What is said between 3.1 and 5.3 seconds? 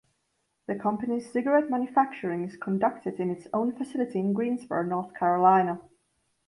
in its own facility in Greensboro, North